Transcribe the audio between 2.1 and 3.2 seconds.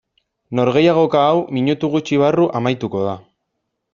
barru amaituko da.